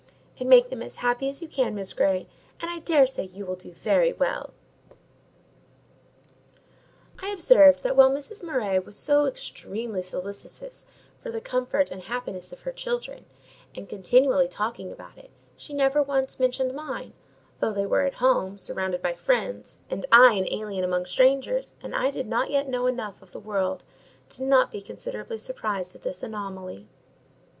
And 0.39 0.49
make 0.49 0.71
them 0.71 0.81
as 0.81 0.95
happy 1.05 1.29
as 1.29 1.43
you 1.43 1.47
can, 1.47 1.75
Miss 1.75 1.93
Grey, 1.93 2.27
and 2.59 2.71
I 2.71 2.79
dare 2.79 3.05
say 3.05 3.23
you 3.23 3.45
will 3.45 3.55
do 3.55 3.71
very 3.73 4.11
well." 4.11 4.51
I 7.19 7.29
observed 7.29 7.83
that 7.83 7.95
while 7.95 8.09
Mrs. 8.09 8.43
Murray 8.43 8.79
was 8.79 8.97
so 8.97 9.27
extremely 9.27 10.01
solicitous 10.01 10.87
for 11.21 11.29
the 11.29 11.39
comfort 11.39 11.91
and 11.91 12.01
happiness 12.01 12.51
of 12.51 12.61
her 12.61 12.71
children, 12.71 13.25
and 13.75 13.87
continually 13.87 14.47
talking 14.47 14.91
about 14.91 15.19
it, 15.19 15.29
she 15.55 15.71
never 15.71 16.01
once 16.01 16.39
mentioned 16.39 16.73
mine; 16.73 17.13
though 17.59 17.71
they 17.71 17.85
were 17.85 18.01
at 18.01 18.15
home, 18.15 18.57
surrounded 18.57 19.03
by 19.03 19.13
friends, 19.13 19.77
and 19.87 20.07
I 20.11 20.33
an 20.33 20.47
alien 20.51 20.83
among 20.83 21.05
strangers; 21.05 21.75
and 21.79 21.93
I 21.95 22.09
did 22.09 22.25
not 22.27 22.49
yet 22.49 22.67
know 22.67 22.87
enough 22.87 23.21
of 23.21 23.33
the 23.33 23.39
world, 23.39 23.83
not 24.39 24.71
to 24.71 24.77
be 24.79 24.81
considerably 24.81 25.37
surprised 25.37 25.95
at 25.95 26.01
this 26.01 26.23
anomaly. 26.23 26.87